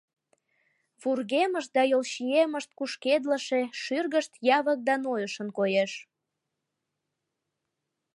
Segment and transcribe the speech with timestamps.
[1.01, 5.91] Вургемышт да йолчиемышт кушкедлыше, шӱргышт явык да нойышын коеш.